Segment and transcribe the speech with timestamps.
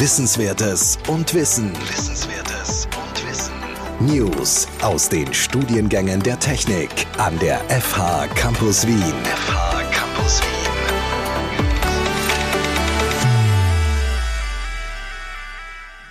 [0.00, 1.72] Wissenswertes und Wissen.
[1.72, 3.52] Wissenswertes und Wissen.
[3.98, 6.88] News aus den Studiengängen der Technik
[7.18, 8.96] an der FH Campus Wien.
[9.24, 10.48] FH Campus Wien.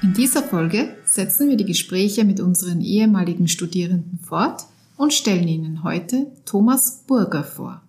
[0.03, 4.65] In dieser Folge setzen wir die Gespräche mit unseren ehemaligen Studierenden fort
[4.97, 7.87] und stellen Ihnen heute Thomas Burger vor.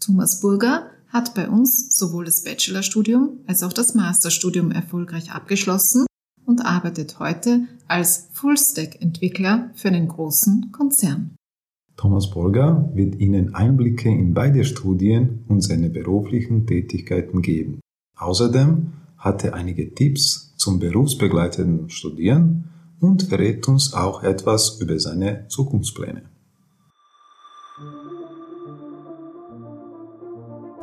[0.00, 6.04] Thomas Burger hat bei uns sowohl das Bachelorstudium als auch das Masterstudium erfolgreich abgeschlossen
[6.44, 11.30] und arbeitet heute als Full-Stack-Entwickler für einen großen Konzern.
[11.96, 17.80] Thomas Bolger wird Ihnen Einblicke in beide Studien und seine beruflichen Tätigkeiten geben.
[18.18, 22.68] Außerdem hat er einige Tipps zum berufsbegleitenden Studieren
[23.00, 26.22] und verrät uns auch etwas über seine Zukunftspläne.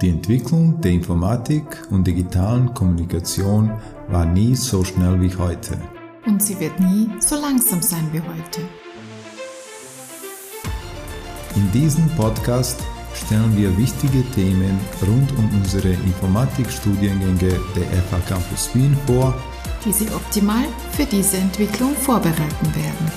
[0.04, 3.72] Die Entwicklung der Informatik und digitalen Kommunikation
[4.10, 5.78] war nie so schnell wie heute.
[6.26, 8.60] Und sie wird nie so langsam sein wie heute.
[11.56, 12.82] In diesem Podcast
[13.14, 19.34] stellen wir wichtige Themen rund um unsere Informatikstudiengänge der FH Campus Wien vor,
[19.86, 23.12] die Sie optimal für diese Entwicklung vorbereiten werden.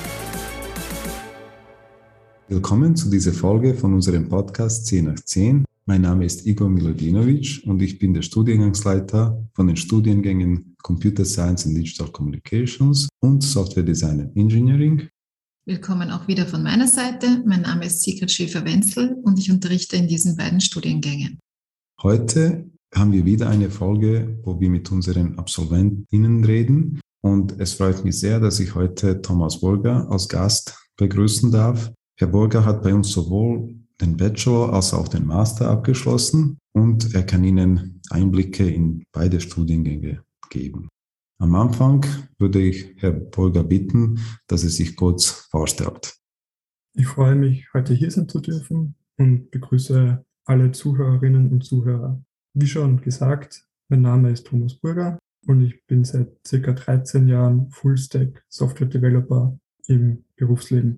[2.47, 7.63] Willkommen zu dieser Folge von unserem Podcast 10 nach 10 mein Name ist Igor Milodinovic
[7.65, 13.85] und ich bin der Studiengangsleiter von den Studiengängen Computer Science and Digital Communications und Software
[13.85, 15.09] Design and Engineering.
[15.65, 17.43] Willkommen auch wieder von meiner Seite.
[17.47, 21.39] Mein Name ist Sigrid Schäfer-Wenzel und ich unterrichte in diesen beiden Studiengängen.
[22.03, 27.01] Heute haben wir wieder eine Folge, wo wir mit unseren Absolventinnen reden.
[27.21, 31.93] Und es freut mich sehr, dass ich heute Thomas Burger als Gast begrüßen darf.
[32.19, 37.25] Herr Burger hat bei uns sowohl den Bachelor als auch den Master abgeschlossen und er
[37.25, 40.89] kann Ihnen Einblicke in beide Studiengänge geben.
[41.39, 42.05] Am Anfang
[42.39, 46.17] würde ich Herr Polger bitten, dass er sich kurz vorstellt.
[46.95, 52.23] Ich freue mich, heute hier sein zu dürfen und begrüße alle Zuhörerinnen und Zuhörer.
[52.55, 57.71] Wie schon gesagt, mein Name ist Thomas Burger und ich bin seit circa 13 Jahren
[57.71, 60.97] Full-Stack Software Developer im Berufsleben.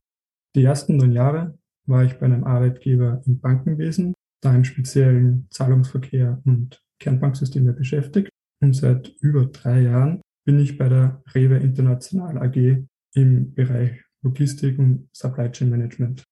[0.55, 1.59] Die ersten neun Jahre
[1.89, 8.31] war ich bei einem Arbeitgeber im Bankenwesen, da im speziellen Zahlungsverkehr und Kernbanksysteme beschäftigt.
[8.61, 12.85] Und seit über drei Jahren bin ich bei der Rewe International AG
[13.15, 16.25] im Bereich Logistik und Supply Chain Management.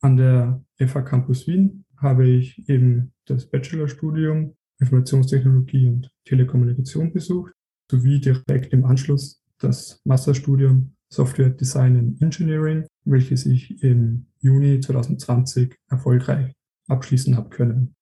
[0.00, 7.52] An der FH Campus Wien habe ich eben das Bachelorstudium Informationstechnologie und Telekommunikation besucht,
[7.90, 15.76] sowie direkt im Anschluss das Masterstudium Software Design and Engineering, welches ich im Juni 2020
[15.88, 16.52] erfolgreich
[16.88, 17.94] abschließen habe können.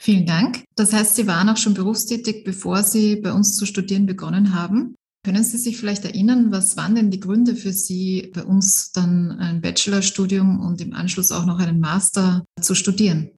[0.00, 0.64] Vielen Dank.
[0.74, 4.94] Das heißt, Sie waren auch schon berufstätig, bevor Sie bei uns zu studieren begonnen haben.
[5.24, 9.32] Können Sie sich vielleicht erinnern, was waren denn die Gründe für Sie, bei uns dann
[9.32, 13.30] ein Bachelorstudium und im Anschluss auch noch einen Master zu studieren?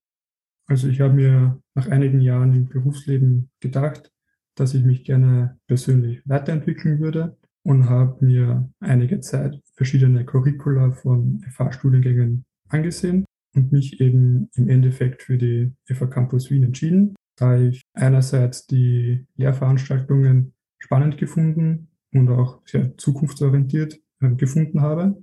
[0.66, 4.10] Also ich habe mir nach einigen Jahren im Berufsleben gedacht,
[4.56, 11.42] dass ich mich gerne persönlich weiterentwickeln würde und habe mir einige Zeit verschiedene Curricula von
[11.50, 13.24] FH-Studiengängen angesehen
[13.56, 19.26] und mich eben im Endeffekt für die FH Campus Wien entschieden, da ich einerseits die
[19.34, 25.20] Lehrveranstaltungen spannend gefunden und auch sehr zukunftsorientiert äh, gefunden habe.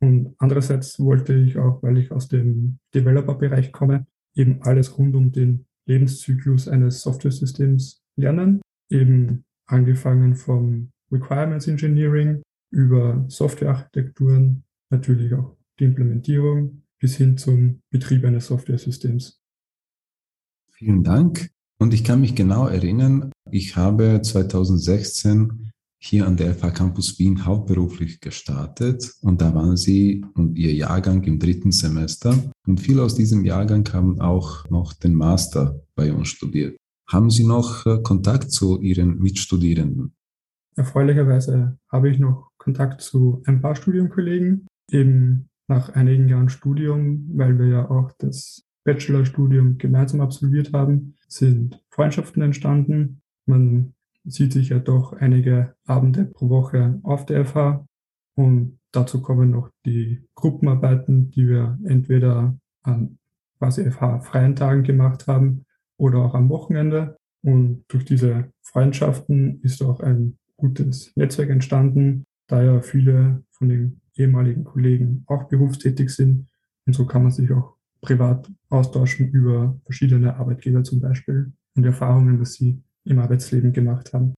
[0.00, 5.32] Und andererseits wollte ich auch, weil ich aus dem Developer-Bereich komme, eben alles rund um
[5.32, 15.84] den Lebenszyklus eines Software-Systems lernen, eben angefangen vom Requirements Engineering über Softwarearchitekturen, natürlich auch die
[15.84, 19.40] Implementierung bis hin zum Betrieb eines Software-Systems.
[20.72, 21.50] Vielen Dank.
[21.78, 25.70] Und ich kann mich genau erinnern, ich habe 2016
[26.02, 31.22] hier an der FH Campus Wien hauptberuflich gestartet und da waren Sie und Ihr Jahrgang
[31.24, 36.28] im dritten Semester und viele aus diesem Jahrgang haben auch noch den Master bei uns
[36.28, 36.76] studiert.
[37.06, 40.14] Haben Sie noch äh, Kontakt zu Ihren Mitstudierenden?
[40.76, 47.58] Erfreulicherweise habe ich noch Kontakt zu ein paar Studienkollegen, eben nach einigen Jahren Studium, weil
[47.58, 53.22] wir ja auch das Bachelorstudium gemeinsam absolviert haben, sind Freundschaften entstanden.
[53.46, 53.94] Man
[54.24, 57.86] sieht sich ja doch einige Abende pro Woche auf der FH
[58.34, 63.18] und dazu kommen noch die Gruppenarbeiten, die wir entweder an
[63.58, 65.64] quasi FH-freien Tagen gemacht haben
[65.98, 67.16] oder auch am Wochenende.
[67.42, 74.00] Und durch diese Freundschaften ist auch ein gutes Netzwerk entstanden, da ja viele von den
[74.14, 76.46] ehemaligen Kollegen auch berufstätig sind.
[76.86, 82.40] Und so kann man sich auch privat austauschen über verschiedene Arbeitgeber zum Beispiel und Erfahrungen,
[82.40, 84.34] was sie im Arbeitsleben gemacht haben.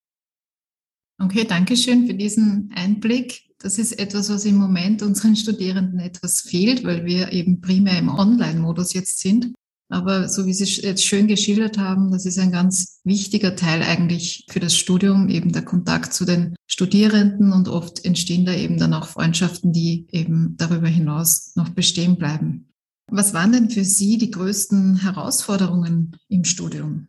[1.23, 3.45] Okay, danke schön für diesen Einblick.
[3.59, 8.09] Das ist etwas, was im Moment unseren Studierenden etwas fehlt, weil wir eben primär im
[8.09, 9.53] Online-Modus jetzt sind.
[9.93, 14.47] Aber so wie Sie jetzt schön geschildert haben, das ist ein ganz wichtiger Teil eigentlich
[14.49, 18.95] für das Studium, eben der Kontakt zu den Studierenden und oft entstehen da eben dann
[18.95, 22.71] auch Freundschaften, die eben darüber hinaus noch bestehen bleiben.
[23.11, 27.09] Was waren denn für Sie die größten Herausforderungen im Studium?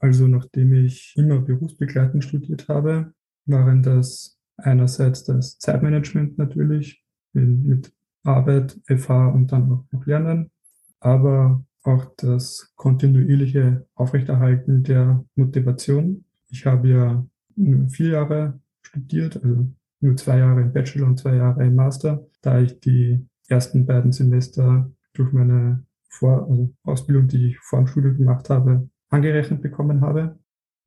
[0.00, 3.12] Also nachdem ich immer berufsbegleitend studiert habe,
[3.44, 7.92] waren das einerseits das Zeitmanagement natürlich mit
[8.24, 10.50] Arbeit, FH und dann noch, Lernen,
[10.98, 16.24] aber auch das kontinuierliche Aufrechterhalten der Motivation.
[16.48, 19.68] Ich habe ja nur vier Jahre studiert, also
[20.00, 24.12] nur zwei Jahre im Bachelor und zwei Jahre im Master, da ich die ersten beiden
[24.12, 30.00] Semester durch meine vor also Ausbildung, die ich vor dem Studium gemacht habe, angerechnet bekommen
[30.00, 30.38] habe.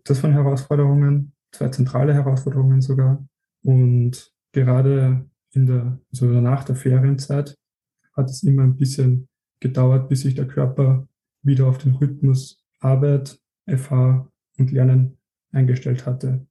[0.03, 3.25] Das waren Herausforderungen, zwei zentrale Herausforderungen sogar.
[3.63, 7.55] Und gerade in der, also nach der Ferienzeit
[8.13, 9.28] hat es immer ein bisschen
[9.59, 11.07] gedauert, bis sich der Körper
[11.43, 14.27] wieder auf den Rhythmus Arbeit, FH
[14.57, 15.17] und Lernen
[15.51, 16.45] eingestellt hatte.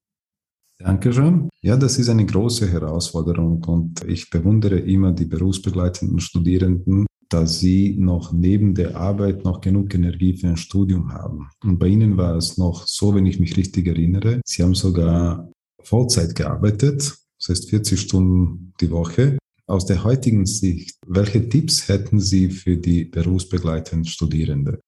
[0.79, 1.49] Dankeschön.
[1.61, 7.97] Ja, das ist eine große Herausforderung und ich bewundere immer die berufsbegleitenden Studierenden, dass sie
[7.99, 11.49] noch neben der Arbeit noch genug Energie für ein Studium haben.
[11.65, 15.51] Und bei ihnen war es noch so, wenn ich mich richtig erinnere, sie haben sogar
[15.83, 19.39] Vollzeit gearbeitet, das heißt 40 Stunden die Woche.
[19.69, 24.81] Aus der heutigen Sicht, welche Tipps hätten Sie für die berufsbegleitenden Studierende?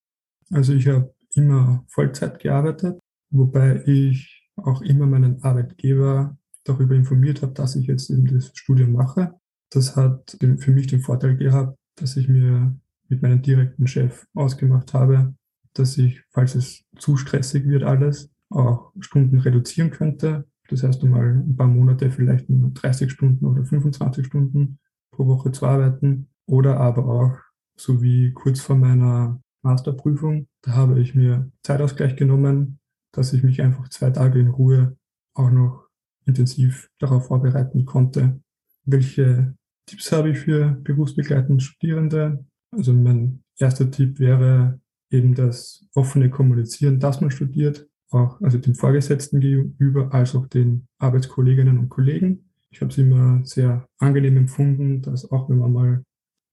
[0.50, 2.98] Also ich habe immer Vollzeit gearbeitet,
[3.30, 8.92] wobei ich auch immer meinen Arbeitgeber darüber informiert habe, dass ich jetzt eben das Studium
[8.92, 9.34] mache.
[9.70, 12.74] Das hat für mich den Vorteil gehabt, dass ich mir
[13.08, 15.34] mit meinem direkten Chef ausgemacht habe,
[15.74, 20.48] dass ich, falls es zu stressig wird alles, auch Stunden reduzieren könnte.
[20.70, 24.78] Das heißt, einmal ein paar Monate vielleicht nur 30 Stunden oder 25 Stunden
[25.10, 26.28] pro Woche zu arbeiten.
[26.46, 27.38] Oder aber auch,
[27.76, 32.78] so wie kurz vor meiner Masterprüfung, da habe ich mir Zeitausgleich genommen,
[33.12, 34.96] dass ich mich einfach zwei Tage in Ruhe
[35.34, 35.88] auch noch
[36.24, 38.40] intensiv darauf vorbereiten konnte.
[38.84, 39.54] Welche
[39.86, 42.44] Tipps habe ich für berufsbegleitende Studierende.
[42.70, 44.80] Also mein erster Tipp wäre
[45.10, 50.86] eben das offene Kommunizieren, dass man studiert, auch also den Vorgesetzten gegenüber, als auch den
[50.98, 52.50] Arbeitskolleginnen und Kollegen.
[52.70, 56.04] Ich habe es immer sehr angenehm empfunden, dass auch wenn man mal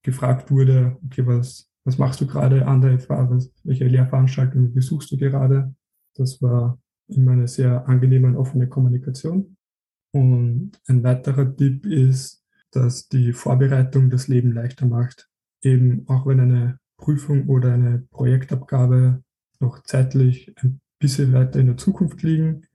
[0.02, 5.10] gefragt wurde, okay, was, was machst du gerade an der FA, was, welche Lehrveranstaltungen besuchst
[5.10, 5.74] du gerade?
[6.14, 6.78] Das war
[7.08, 9.56] immer eine sehr angenehme und offene Kommunikation.
[10.12, 15.28] Und ein weiterer Tipp ist, dass die Vorbereitung das Leben leichter macht.
[15.62, 19.22] Eben auch wenn eine Prüfung oder eine Projektabgabe
[19.60, 22.66] noch zeitlich ein bisschen weiter in der Zukunft liegen,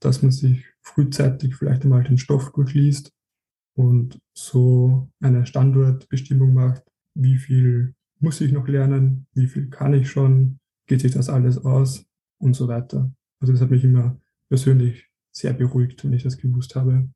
[0.00, 3.12] dass man sich frühzeitig vielleicht einmal den Stoff durchliest
[3.74, 6.82] und so eine Standortbestimmung macht,
[7.14, 11.58] wie viel muss ich noch lernen, wie viel kann ich schon, geht sich das alles
[11.58, 12.04] aus
[12.38, 13.12] und so weiter.
[13.40, 14.18] Also das hat mich immer
[14.48, 17.08] persönlich sehr beruhigt, wenn ich das gewusst habe.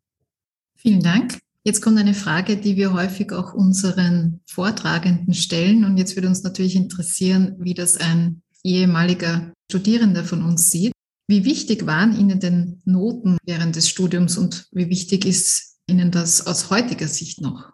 [0.77, 1.39] Vielen Dank.
[1.65, 5.85] Jetzt kommt eine Frage, die wir häufig auch unseren Vortragenden stellen.
[5.85, 10.93] Und jetzt würde uns natürlich interessieren, wie das ein ehemaliger Studierender von uns sieht.
[11.27, 16.47] Wie wichtig waren Ihnen denn Noten während des Studiums und wie wichtig ist Ihnen das
[16.47, 17.73] aus heutiger Sicht noch?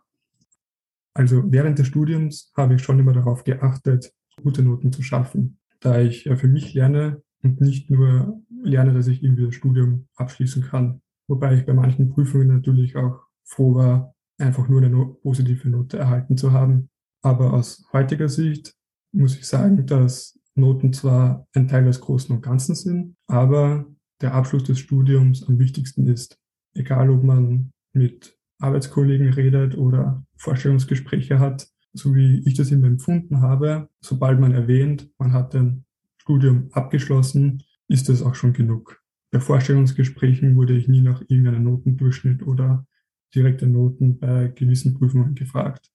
[1.12, 6.00] Also während des Studiums habe ich schon immer darauf geachtet, gute Noten zu schaffen, da
[6.00, 11.02] ich für mich lerne und nicht nur lerne, dass ich irgendwie das Studium abschließen kann.
[11.28, 16.38] Wobei ich bei manchen Prüfungen natürlich auch froh war, einfach nur eine positive Note erhalten
[16.38, 16.88] zu haben.
[17.20, 18.74] Aber aus heutiger Sicht
[19.12, 23.86] muss ich sagen, dass Noten zwar ein Teil des Großen und Ganzen sind, aber
[24.20, 26.38] der Abschluss des Studiums am wichtigsten ist.
[26.74, 33.40] Egal, ob man mit Arbeitskollegen redet oder Vorstellungsgespräche hat, so wie ich das immer empfunden
[33.40, 35.84] habe, sobald man erwähnt, man hat ein
[36.18, 39.02] Studium abgeschlossen, ist das auch schon genug.
[39.32, 42.86] Bei Vorstellungsgesprächen wurde ich nie nach irgendeinem Notendurchschnitt oder
[43.34, 45.90] direkte Noten bei gewissen Prüfungen gefragt.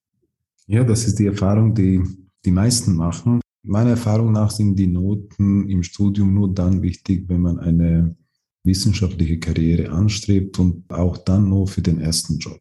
[0.68, 2.02] Ja, das ist die Erfahrung, die
[2.44, 3.42] die meisten machen.
[3.66, 8.16] Meiner Erfahrung nach sind die Noten im Studium nur dann wichtig, wenn man eine
[8.64, 12.60] wissenschaftliche Karriere anstrebt und auch dann nur für den ersten Job.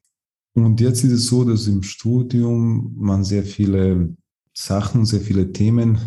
[0.55, 4.15] Und jetzt ist es so, dass im Studium man sehr viele
[4.53, 5.99] Sachen, sehr viele Themen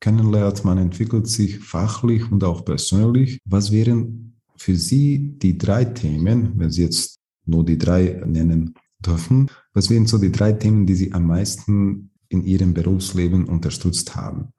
[0.00, 0.64] kennenlernt.
[0.64, 3.38] Man entwickelt sich fachlich und auch persönlich.
[3.44, 9.50] Was wären für Sie die drei Themen, wenn Sie jetzt nur die drei nennen dürfen.
[9.74, 14.52] Was wären so die drei Themen, die Sie am meisten in Ihrem Berufsleben unterstützt haben?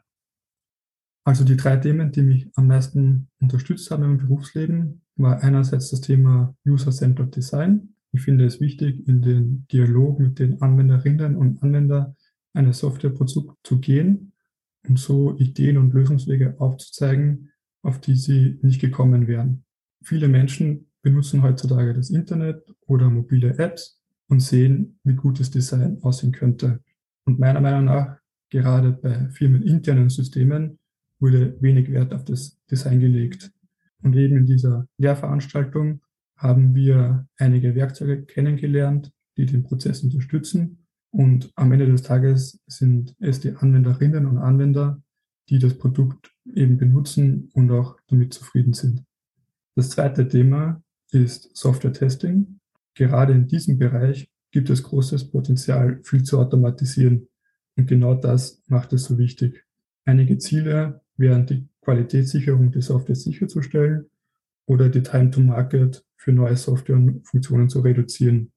[1.26, 6.02] Also die drei Themen, die mich am meisten unterstützt haben im Berufsleben, war einerseits das
[6.02, 7.96] Thema User-Centered Design.
[8.12, 12.16] Ich finde es wichtig, in den Dialog mit den Anwenderinnen und Anwendern
[12.54, 14.34] eines Softwareprodukts zu gehen
[14.88, 17.52] und so Ideen und Lösungswege aufzuzeigen,
[17.84, 19.64] auf die sie nicht gekommen wären.
[20.04, 26.34] Viele Menschen benutzen heutzutage das Internet oder mobile Apps und sehen, wie gutes Design aussehen
[26.34, 26.83] könnte.
[27.26, 28.18] Und meiner Meinung nach,
[28.50, 30.80] gerade bei firmeninternen Systemen,
[31.20, 33.52] wurde wenig Wert auf das Design gelegt.
[34.02, 36.02] Und eben in dieser Lehrveranstaltung
[36.38, 40.86] haben wir einige Werkzeuge kennengelernt, die den Prozess unterstützen.
[41.12, 45.02] Und am Ende des Tages sind es die Anwenderinnen und Anwender,
[45.50, 49.04] die das Produkt eben benutzen und auch damit zufrieden sind.
[49.76, 52.60] Das zweite Thema ist Software Testing.
[52.96, 57.28] Gerade in diesem Bereich gibt es großes Potenzial, viel zu automatisieren.
[57.76, 59.66] Und genau das macht es so wichtig.
[60.06, 64.10] Einige Ziele wären die Qualitätssicherung der Software sicherzustellen
[64.66, 68.52] oder die Time to Market für neue Software und Funktionen zu reduzieren.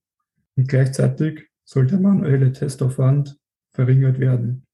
[0.54, 3.38] Und gleichzeitig soll der manuelle Testaufwand
[3.72, 4.66] verringert werden.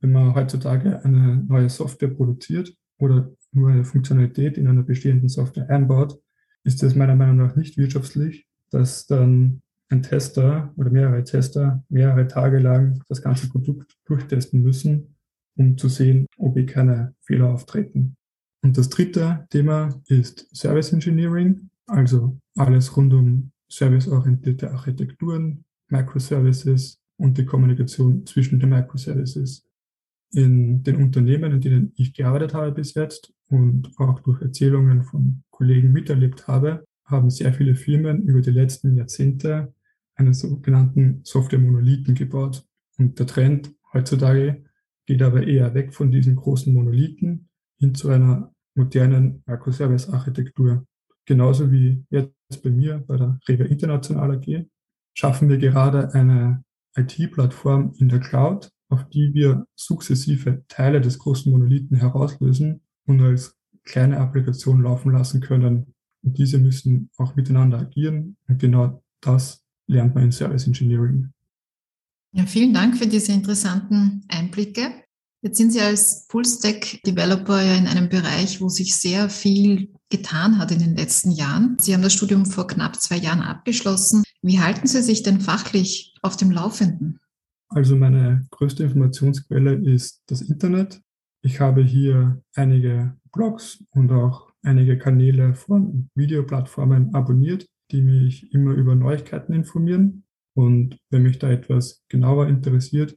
[0.00, 5.70] Wenn man heutzutage eine neue Software produziert oder nur eine Funktionalität in einer bestehenden Software
[5.70, 6.20] einbaut,
[6.64, 12.26] ist es meiner Meinung nach nicht wirtschaftlich, dass dann ein Tester oder mehrere Tester mehrere
[12.26, 15.16] Tage lang das ganze Produkt durchtesten müssen,
[15.56, 18.16] um zu sehen, ob hier keine Fehler auftreten.
[18.62, 27.38] Und das dritte Thema ist Service Engineering, also alles rund um serviceorientierte Architekturen, Microservices und
[27.38, 29.64] die Kommunikation zwischen den Microservices.
[30.32, 35.42] In den Unternehmen, in denen ich gearbeitet habe bis jetzt und auch durch Erzählungen von
[35.50, 39.72] Kollegen miterlebt habe, haben sehr viele Firmen über die letzten Jahrzehnte
[40.18, 42.66] einen sogenannten Software-Monolithen gebaut.
[42.98, 44.64] Und der Trend heutzutage
[45.06, 47.48] geht aber eher weg von diesen großen Monolithen
[47.78, 50.86] hin zu einer modernen Microservice-Architektur.
[51.24, 54.66] Genauso wie jetzt bei mir bei der Rewe International AG
[55.14, 56.64] schaffen wir gerade eine
[56.96, 63.56] IT-Plattform in der Cloud, auf die wir sukzessive Teile des großen Monolithen herauslösen und als
[63.84, 65.94] kleine Applikation laufen lassen können.
[66.22, 68.36] Und diese müssen auch miteinander agieren.
[68.48, 71.30] Und genau das lernt man in Service Engineering.
[72.32, 75.02] Ja, vielen Dank für diese interessanten Einblicke.
[75.40, 80.72] Jetzt sind Sie als Full-Stack-Developer ja in einem Bereich, wo sich sehr viel getan hat
[80.72, 81.76] in den letzten Jahren.
[81.78, 84.24] Sie haben das Studium vor knapp zwei Jahren abgeschlossen.
[84.42, 87.20] Wie halten Sie sich denn fachlich auf dem Laufenden?
[87.68, 91.00] Also meine größte Informationsquelle ist das Internet.
[91.42, 98.72] Ich habe hier einige Blogs und auch einige Kanäle von Videoplattformen abonniert, die mich immer
[98.72, 100.24] über Neuigkeiten informieren.
[100.54, 103.16] Und wenn mich da etwas genauer interessiert,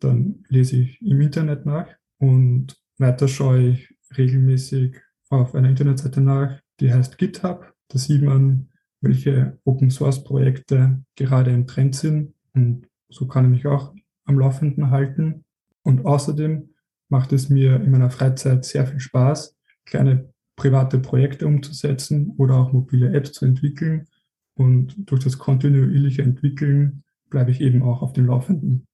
[0.00, 1.88] dann lese ich im Internet nach
[2.18, 4.96] und weiter schaue ich regelmäßig
[5.30, 7.72] auf einer Internetseite nach, die heißt GitHub.
[7.88, 8.68] Da sieht man,
[9.00, 14.38] welche Open Source Projekte gerade im Trend sind und so kann ich mich auch am
[14.38, 15.44] Laufenden halten.
[15.82, 16.70] Und außerdem
[17.08, 22.72] macht es mir in meiner Freizeit sehr viel Spaß, kleine private Projekte umzusetzen oder auch
[22.72, 24.06] mobile Apps zu entwickeln.
[24.54, 28.84] Und durch das kontinuierliche Entwickeln bleibe ich eben auch auf dem Laufenden.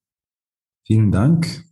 [0.85, 1.65] Vielen Dank.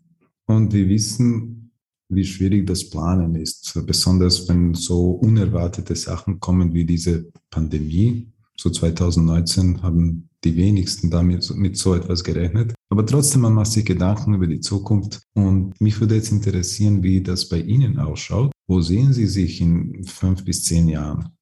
[0.45, 1.71] Und wir wissen,
[2.09, 8.31] wie schwierig das Planen ist, besonders wenn so unerwartete Sachen kommen wie diese Pandemie.
[8.55, 12.73] So 2019 haben die wenigsten damit mit so etwas gerechnet.
[12.89, 15.21] Aber trotzdem, man macht sich Gedanken über die Zukunft.
[15.33, 18.51] Und mich würde jetzt interessieren, wie das bei Ihnen ausschaut.
[18.67, 21.36] Wo sehen Sie sich in fünf bis zehn Jahren?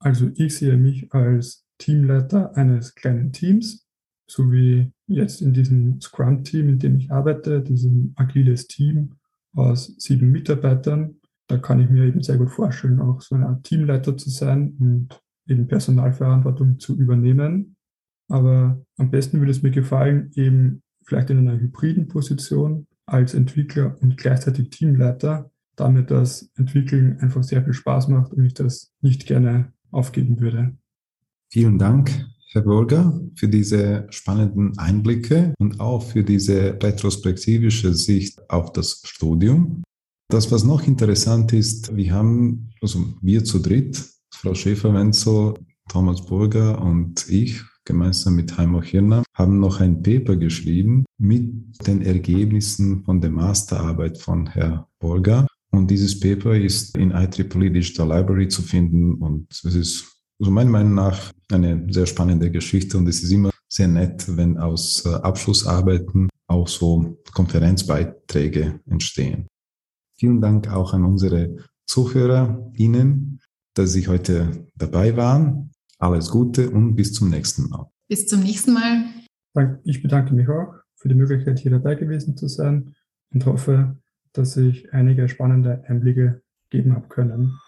[0.00, 3.86] Also ich sehe mich als Teamleiter eines kleinen Teams,
[4.28, 9.14] so wie jetzt in diesem Scrum-Team, in dem ich arbeite, diesem agiles Team
[9.54, 11.16] aus sieben Mitarbeitern.
[11.48, 14.76] Da kann ich mir eben sehr gut vorstellen, auch so eine Art Teamleiter zu sein
[14.78, 17.76] und eben Personalverantwortung zu übernehmen.
[18.28, 23.96] Aber am besten würde es mir gefallen, eben vielleicht in einer hybriden Position als Entwickler
[24.02, 29.26] und gleichzeitig Teamleiter, damit das Entwickeln einfach sehr viel Spaß macht und ich das nicht
[29.26, 30.76] gerne aufgeben würde.
[31.50, 38.72] Vielen Dank, Herr Burger, für diese spannenden Einblicke und auch für diese retrospektivische Sicht auf
[38.72, 39.82] das Studium.
[40.30, 44.02] Das, was noch interessant ist, wir haben, also wir zu dritt,
[44.34, 45.54] Frau Schäfer-Wenzel,
[45.88, 52.02] Thomas Burger und ich, gemeinsam mit Heimo Hirner, haben noch ein Paper geschrieben mit den
[52.02, 55.46] Ergebnissen von der Masterarbeit von Herrn Burger.
[55.70, 60.70] Und dieses Paper ist in IEEE Digital Library zu finden und es ist also meiner
[60.70, 65.08] Meinung nach eine sehr spannende Geschichte und es ist immer sehr nett, wenn aus äh,
[65.08, 69.48] Abschlussarbeiten auch so Konferenzbeiträge entstehen.
[70.16, 71.56] Vielen Dank auch an unsere
[71.86, 73.40] Zuhörer, Ihnen,
[73.74, 75.70] dass Sie heute dabei waren.
[75.98, 77.90] Alles Gute und bis zum nächsten Mal.
[78.08, 79.06] Bis zum nächsten Mal.
[79.84, 82.94] Ich bedanke mich auch für die Möglichkeit, hier dabei gewesen zu sein
[83.32, 83.96] und hoffe,
[84.32, 87.58] dass ich einige spannende Einblicke geben habe können.